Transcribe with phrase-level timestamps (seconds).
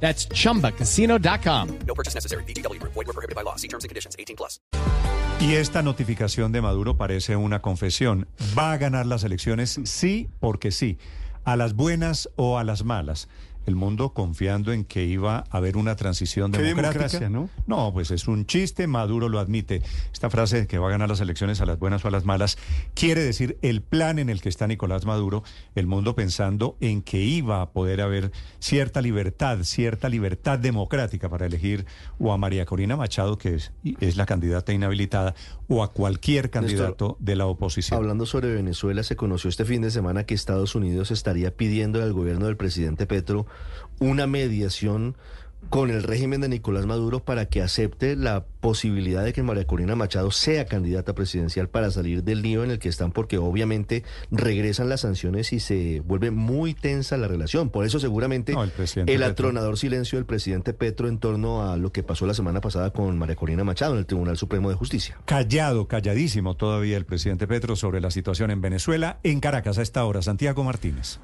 [0.00, 1.78] That's chumbacasino.com.
[1.86, 2.44] No purchase necessary.
[2.44, 2.80] BGW.
[2.82, 3.56] Void were prohibited by law.
[3.56, 4.14] See terms and conditions.
[4.18, 4.60] 18 plus.
[5.40, 8.26] Y esta notificación de Maduro parece una confesión.
[8.58, 10.96] Va a ganar las elecciones sí porque sí,
[11.44, 13.28] a las buenas o a las malas.
[13.66, 16.92] El mundo confiando en que iba a haber una transición democrática.
[16.92, 17.50] democracia, ¿no?
[17.66, 19.82] No, pues es un chiste, Maduro lo admite.
[20.12, 22.24] Esta frase de que va a ganar las elecciones a las buenas o a las
[22.24, 22.56] malas
[22.94, 25.42] quiere decir el plan en el que está Nicolás Maduro,
[25.74, 31.46] el mundo pensando en que iba a poder haber cierta libertad, cierta libertad democrática para
[31.46, 31.86] elegir
[32.18, 35.34] o a María Corina Machado, que es, es la candidata inhabilitada,
[35.68, 37.98] o a cualquier candidato de la oposición.
[37.98, 42.12] Hablando sobre Venezuela, se conoció este fin de semana que Estados Unidos estaría pidiendo al
[42.12, 43.46] gobierno del presidente Petro
[43.98, 45.16] una mediación
[45.70, 49.96] con el régimen de Nicolás Maduro para que acepte la posibilidad de que María Corina
[49.96, 54.88] Machado sea candidata presidencial para salir del lío en el que están, porque obviamente regresan
[54.88, 57.70] las sanciones y se vuelve muy tensa la relación.
[57.70, 59.24] Por eso seguramente No, el Petro.
[59.26, 63.18] atronador silencio del presidente Petro en torno a lo que pasó la semana pasada con
[63.18, 65.18] María Corina Machado en el Tribunal Supremo de Justicia.
[65.24, 69.18] Callado, calladísimo todavía el presidente Petro sobre la situación en Venezuela.
[69.24, 71.18] En Caracas a esta hora, Santiago Martínez.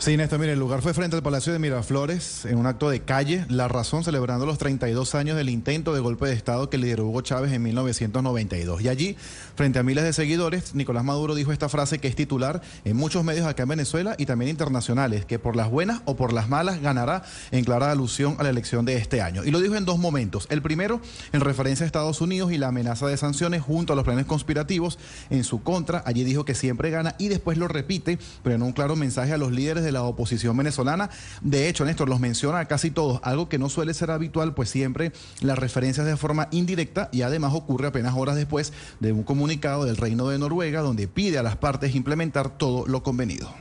[0.00, 3.00] Sí, Néstor, mire, el lugar fue frente al Palacio de Miraflores, en un acto de
[3.00, 7.06] calle, la razón celebrando los 32 años del intento de golpe de Estado que lideró
[7.06, 8.80] Hugo Chávez en 1992.
[8.80, 9.16] Y allí,
[9.56, 13.24] frente a miles de seguidores, Nicolás Maduro dijo esta frase que es titular en muchos
[13.24, 16.80] medios acá en Venezuela y también internacionales, que por las buenas o por las malas
[16.80, 19.44] ganará en clara alusión a la elección de este año.
[19.44, 20.46] Y lo dijo en dos momentos.
[20.48, 21.02] El primero,
[21.34, 24.98] en referencia a Estados Unidos y la amenaza de sanciones junto a los planes conspirativos
[25.28, 26.02] en su contra.
[26.06, 29.36] Allí dijo que siempre gana y después lo repite, pero en un claro mensaje a
[29.36, 31.10] los líderes de la oposición venezolana.
[31.40, 35.12] De hecho, Néstor los menciona casi todos, algo que no suele ser habitual, pues siempre
[35.40, 39.96] las referencias de forma indirecta y además ocurre apenas horas después de un comunicado del
[39.96, 43.52] Reino de Noruega donde pide a las partes implementar todo lo convenido.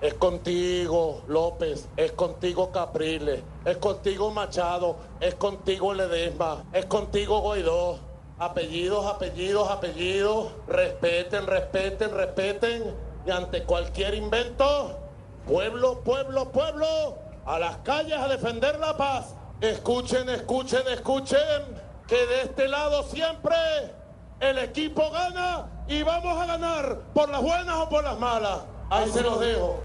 [0.00, 8.12] Es contigo, López, es contigo Capriles, es contigo Machado, es contigo Ledesma, es contigo Guaidó.
[8.42, 10.52] Apellidos, apellidos, apellidos.
[10.66, 12.82] Respeten, respeten, respeten.
[13.24, 14.98] Y ante cualquier invento,
[15.46, 19.34] pueblo, pueblo, pueblo, a las calles a defender la paz.
[19.60, 21.38] Escuchen, escuchen, escuchen,
[22.06, 23.54] que de este lado siempre
[24.40, 28.60] el equipo gana y vamos a ganar por las buenas o por las malas.
[28.90, 29.82] Ahí se los dejo.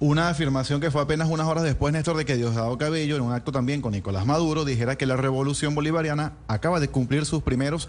[0.00, 3.32] Una afirmación que fue apenas unas horas después, Néstor, de que Diosdado Cabello, en un
[3.32, 7.88] acto también con Nicolás Maduro, dijera que la revolución bolivariana acaba de cumplir sus primeros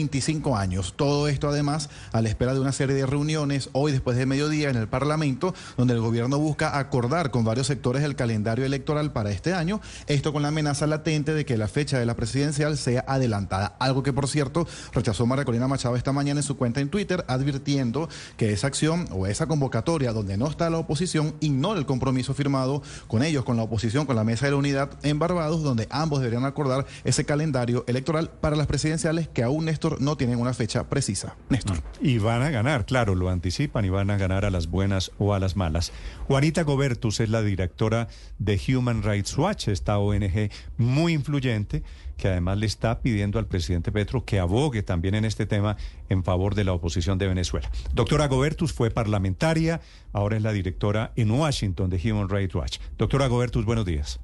[0.00, 0.94] 25 años.
[0.96, 4.70] Todo esto además a la espera de una serie de reuniones hoy después de mediodía
[4.70, 9.30] en el Parlamento, donde el gobierno busca acordar con varios sectores el calendario electoral para
[9.30, 13.04] este año, esto con la amenaza latente de que la fecha de la presidencial sea
[13.08, 16.88] adelantada, algo que por cierto rechazó María Corina Machado esta mañana en su cuenta en
[16.88, 21.86] Twitter, advirtiendo que esa acción o esa convocatoria donde no está la oposición ignora el
[21.86, 25.62] compromiso firmado con ellos, con la oposición, con la Mesa de la Unidad en Barbados,
[25.62, 29.68] donde ambos deberían acordar ese calendario electoral para las presidenciales que aún
[29.98, 31.36] No tienen una fecha precisa.
[31.48, 31.82] Néstor.
[32.00, 35.34] Y van a ganar, claro, lo anticipan y van a ganar a las buenas o
[35.34, 35.92] a las malas.
[36.26, 38.08] Juanita Gobertus es la directora
[38.38, 41.82] de Human Rights Watch, esta ONG muy influyente
[42.20, 45.76] que además le está pidiendo al presidente Petro que abogue también en este tema
[46.10, 47.70] en favor de la oposición de Venezuela.
[47.94, 49.80] Doctora Gobertus fue parlamentaria,
[50.12, 52.78] ahora es la directora en Washington de Human Rights Watch.
[52.98, 54.20] Doctora Gobertus, buenos días.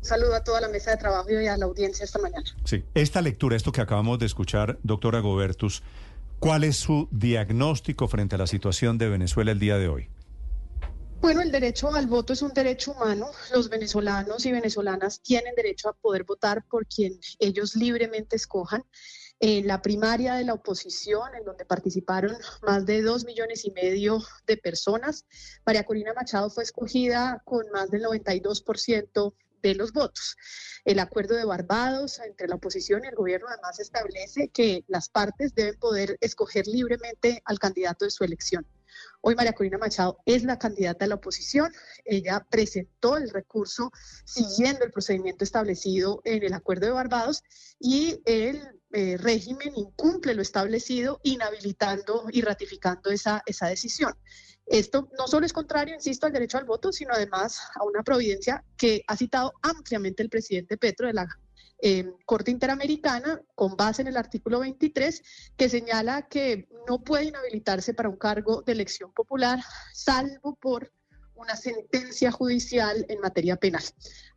[0.00, 2.44] Saludo a toda la mesa de trabajo y a la audiencia esta mañana.
[2.64, 5.82] Sí, esta lectura, esto que acabamos de escuchar, doctora Gobertus,
[6.38, 10.08] ¿cuál es su diagnóstico frente a la situación de Venezuela el día de hoy?
[11.20, 13.26] Bueno, el derecho al voto es un derecho humano.
[13.52, 18.82] Los venezolanos y venezolanas tienen derecho a poder votar por quien ellos libremente escojan.
[19.38, 24.22] En la primaria de la oposición, en donde participaron más de dos millones y medio
[24.46, 25.26] de personas,
[25.66, 30.36] María Corina Machado fue escogida con más del 92% de los votos.
[30.84, 35.54] El acuerdo de Barbados entre la oposición y el gobierno además establece que las partes
[35.54, 38.66] deben poder escoger libremente al candidato de su elección.
[39.22, 41.70] Hoy María Corina Machado es la candidata de la oposición.
[42.04, 43.90] Ella presentó el recurso
[44.24, 47.42] siguiendo el procedimiento establecido en el Acuerdo de Barbados
[47.78, 54.14] y el eh, régimen incumple lo establecido, inhabilitando y ratificando esa, esa decisión.
[54.70, 58.64] Esto no solo es contrario, insisto, al derecho al voto, sino además a una providencia
[58.76, 61.26] que ha citado ampliamente el presidente Petro de la
[61.82, 65.22] eh, Corte Interamericana con base en el artículo 23
[65.56, 69.58] que señala que no puede inhabilitarse para un cargo de elección popular
[69.92, 70.92] salvo por
[71.40, 73.82] una sentencia judicial en materia penal.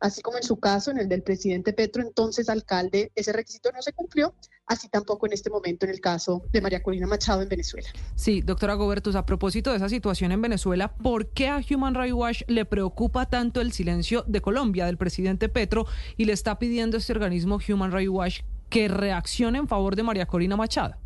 [0.00, 3.82] Así como en su caso, en el del presidente Petro, entonces alcalde, ese requisito no
[3.82, 4.34] se cumplió,
[4.66, 7.88] así tampoco en este momento en el caso de María Corina Machado en Venezuela.
[8.14, 12.14] Sí, doctora Gobertus, a propósito de esa situación en Venezuela, ¿por qué a Human Rights
[12.14, 15.86] Watch le preocupa tanto el silencio de Colombia, del presidente Petro,
[16.16, 18.40] y le está pidiendo a este organismo Human Rights Watch
[18.70, 21.03] que reaccione en favor de María Corina Machado?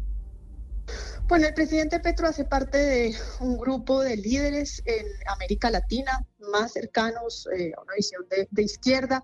[1.28, 6.72] Bueno, el presidente Petro hace parte de un grupo de líderes en América Latina más
[6.72, 9.22] cercanos eh, a una visión de, de, izquierda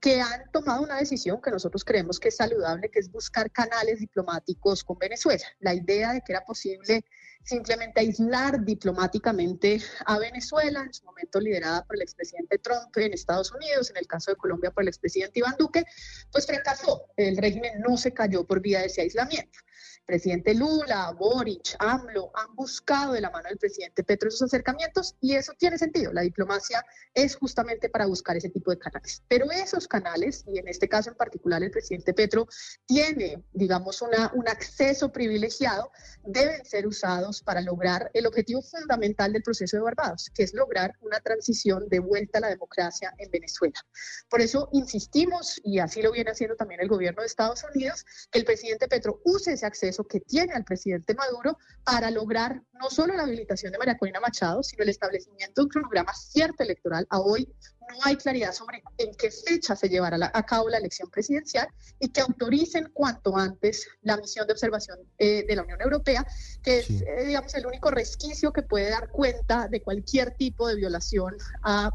[0.00, 4.00] que han tomado una decisión que nosotros creemos que es saludable, que es buscar canales
[4.00, 5.44] diplomáticos con Venezuela.
[5.60, 7.04] La idea de que era posible
[7.44, 13.52] simplemente aislar diplomáticamente a Venezuela, en su momento liderada por el expresidente Trump en Estados
[13.52, 15.84] Unidos, en el caso de Colombia por el expresidente Iván Duque,
[16.32, 17.06] pues fracasó.
[17.16, 19.60] El régimen no se cayó por vía de ese aislamiento
[20.04, 25.34] presidente Lula, Boric, AMLO han buscado de la mano del presidente Petro esos acercamientos y
[25.34, 26.12] eso tiene sentido.
[26.12, 26.84] La diplomacia
[27.14, 29.22] es justamente para buscar ese tipo de canales.
[29.28, 32.46] Pero esos canales, y en este caso en particular el presidente Petro,
[32.86, 35.90] tiene, digamos, una, un acceso privilegiado,
[36.24, 40.94] deben ser usados para lograr el objetivo fundamental del proceso de Barbados, que es lograr
[41.00, 43.80] una transición de vuelta a la democracia en Venezuela.
[44.28, 48.38] Por eso insistimos, y así lo viene haciendo también el gobierno de Estados Unidos, que
[48.38, 53.14] el presidente Petro use ese acceso que tiene al presidente Maduro para lograr no solo
[53.14, 57.20] la habilitación de María Corina Machado, sino el establecimiento de un cronograma cierto electoral a
[57.20, 57.48] hoy
[57.90, 62.08] no hay claridad sobre en qué fecha se llevará a cabo la elección presidencial y
[62.08, 66.26] que autoricen cuanto antes la misión de observación eh, de la Unión Europea,
[66.62, 70.76] que es, eh, digamos, el único resquicio que puede dar cuenta de cualquier tipo de
[70.76, 71.90] violación a,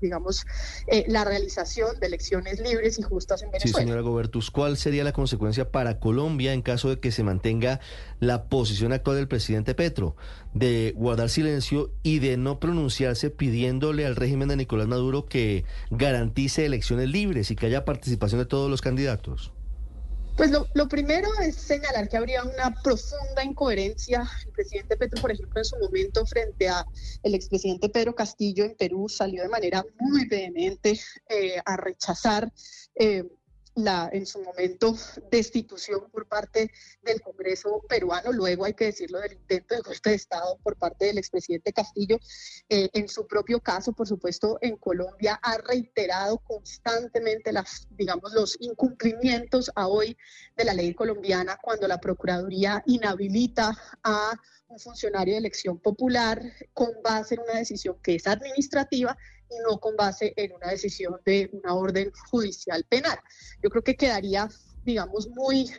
[0.00, 0.44] digamos,
[0.86, 3.78] eh, la realización de elecciones libres y justas en Venezuela.
[3.78, 7.80] Sí, señora Gobertus, ¿cuál sería la consecuencia para Colombia en caso de que se mantenga
[8.20, 10.16] la posición actual del presidente Petro
[10.54, 16.66] de guardar silencio y de no pronunciarse pidiéndole al régimen de Nicolás Maduro que garantice
[16.66, 19.52] elecciones libres y que haya participación de todos los candidatos?
[20.36, 24.28] Pues lo, primero es señalar que habría una profunda incoherencia.
[24.44, 26.84] El presidente Petro, por ejemplo, en su momento frente a
[27.22, 31.00] el expresidente Pedro Castillo en Perú salió de manera muy vehemente
[31.30, 32.52] eh, a rechazar
[32.96, 33.24] eh,
[33.76, 34.96] la, en su momento,
[35.30, 38.32] destitución por parte del Congreso peruano.
[38.32, 42.18] Luego hay que decirlo del intento de golpe de Estado por parte del expresidente Castillo.
[42.68, 48.56] Eh, en su propio caso, por supuesto, en Colombia ha reiterado constantemente las, digamos, los
[48.60, 50.16] incumplimientos a hoy
[50.56, 54.32] de la ley colombiana cuando la Procuraduría inhabilita a
[54.68, 56.42] un funcionario de elección popular
[56.72, 59.16] con base en una decisión que es administrativa
[59.48, 63.18] y no con base en una decisión de una orden judicial penal.
[63.62, 64.48] Yo creo que quedaría,
[64.84, 65.70] digamos, muy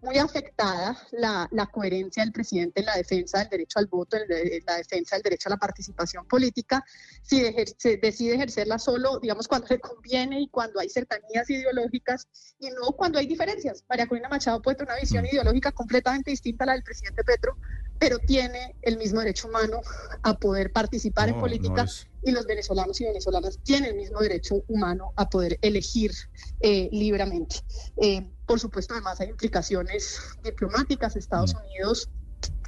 [0.00, 4.28] muy afectada la, la, coherencia del presidente en la defensa del derecho al voto, en
[4.64, 6.84] la defensa del derecho a la participación política,
[7.22, 7.42] si
[7.76, 12.28] se decide ejercerla solo, digamos, cuando le conviene y cuando hay cercanías ideológicas
[12.60, 13.84] y no cuando hay diferencias.
[13.88, 15.28] María Corina Machado puede tener una visión mm.
[15.32, 17.56] ideológica completamente distinta a la del presidente Petro,
[17.98, 19.80] pero tiene el mismo derecho humano
[20.22, 21.86] a poder participar en política
[22.22, 26.12] y los venezolanos y venezolanas tienen el mismo derecho humano a poder elegir
[26.60, 27.56] eh, libremente.
[27.96, 31.16] Eh, por supuesto, además hay implicaciones diplomáticas.
[31.16, 31.58] Estados mm.
[31.58, 32.10] Unidos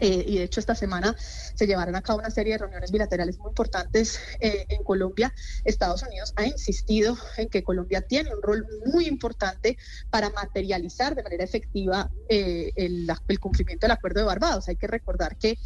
[0.00, 3.39] eh, y de hecho esta semana se llevarán a cabo una serie de reuniones bilaterales
[3.39, 5.33] muy importantes eh, en Colombia.
[5.65, 9.77] Estados Unidos ha insistido en que Colombia tiene un rol muy importante
[10.09, 14.69] para materializar de manera efectiva eh, el, el, cumplimiento del Acuerdo de Barbados.
[14.69, 15.59] Hay que recordar que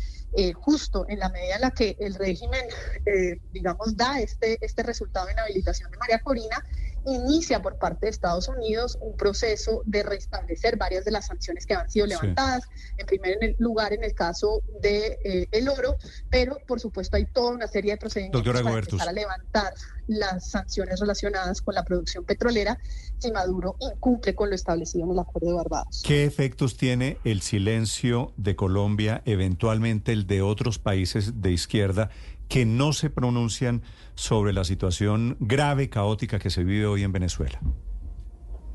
[0.55, 2.65] justo en la medida en la que el régimen,
[3.53, 6.65] digamos, da este, este resultado de inhabilitación de María Corina,
[7.07, 11.75] inicia por parte de Estados Unidos un proceso de restablecer varias de las sanciones que
[11.75, 12.65] han sido levantadas,
[12.97, 15.97] en primer lugar en el caso de eh, el oro,
[16.31, 19.75] pero por supuesto hay toda una serie de procedimientos para empezar a levantar
[20.07, 22.79] las sanciones relacionadas con la producción petrolera
[23.19, 26.03] si Maduro incumple con lo establecido en el Acuerdo de Barbados.
[26.05, 32.11] ¿Qué efectos tiene el silencio de Colombia, eventualmente el de otros países de izquierda
[32.49, 33.83] que no se pronuncian
[34.15, 37.61] sobre la situación grave, caótica que se vive hoy en Venezuela?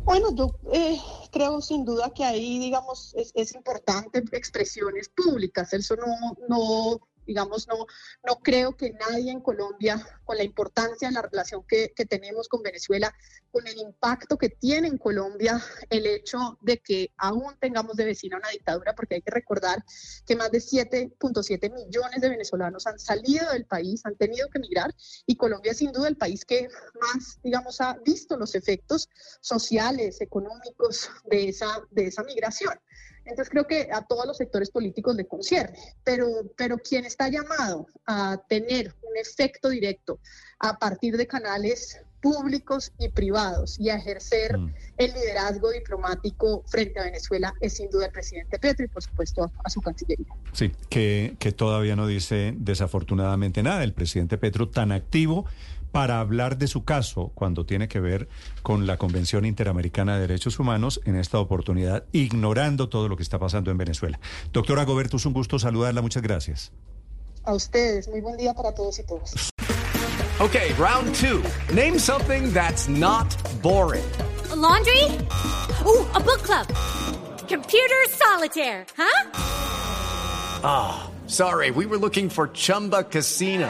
[0.03, 0.97] Bueno, yo eh,
[1.31, 5.71] creo sin duda que ahí, digamos, es, es, importante expresiones públicas.
[5.73, 6.99] Eso no, no
[7.29, 7.85] digamos, no,
[8.25, 12.63] no creo que nadie en Colombia, con la importancia de la relación que, tenemos con
[12.63, 13.13] Venezuela,
[13.51, 18.37] con el impacto que tiene en Colombia el hecho de que aún tengamos de vecina
[18.37, 19.85] una dictadura, porque hay que recordar
[20.25, 24.91] que más de 7.7 millones de venezolanos han salido del país, han tenido que emigrar,
[25.27, 26.67] y Colombia es sin duda el país que
[26.99, 29.07] más, digamos, ha visto los efectos
[29.39, 32.73] sociales, económicos de esa, de esa migración.
[33.29, 37.87] Entonces creo que a todos los sectores políticos le concierne, pero, pero quien está llamado
[38.05, 40.19] a tener un efecto directo
[40.59, 44.73] a partir de canales públicos y privados y a ejercer mm.
[44.97, 49.43] el liderazgo diplomático frente a Venezuela es sin duda el presidente Petro y por supuesto
[49.43, 50.27] a, a su cancillería.
[50.51, 53.83] Sí, que, que todavía no dice desafortunadamente nada.
[53.83, 55.45] El presidente Petro tan activo
[55.91, 58.27] para hablar de su caso cuando tiene que ver
[58.61, 63.39] con la Convención Interamericana de Derechos Humanos, en esta oportunidad ignorando todo lo que está
[63.39, 64.19] pasando en Venezuela.
[64.53, 66.01] Doctora Goberto, es un gusto saludarla.
[66.01, 66.71] Muchas gracias.
[67.43, 68.07] A ustedes.
[68.07, 69.49] Muy buen día para todos y todas.
[70.39, 71.43] Okay, round two.
[71.73, 73.27] Name something that's not
[73.61, 74.05] boring.
[74.51, 75.03] A laundry?
[75.85, 76.65] Ooh, a book club.
[77.49, 79.31] Computer solitaire, huh?
[80.63, 81.71] Ah, oh, sorry.
[81.71, 83.69] We were looking for Chumba Casino.